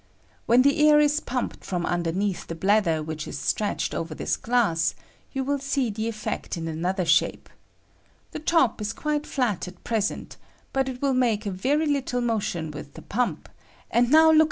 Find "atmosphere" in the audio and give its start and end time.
14.17-14.37